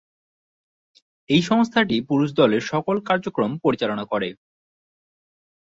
[1.29, 4.29] এই সংস্থাটি পুরুষ দলের সকল কার্যক্রম পরিচালনা করে।